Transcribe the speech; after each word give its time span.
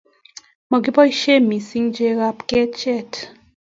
makiboisien 0.69 1.41
mising 1.51 1.87
chekap 1.97 2.37
keche 2.49 2.95